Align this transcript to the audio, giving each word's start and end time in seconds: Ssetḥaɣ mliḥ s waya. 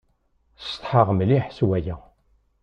Ssetḥaɣ 0.61 1.07
mliḥ 1.17 1.45
s 1.57 1.59
waya. 1.67 1.95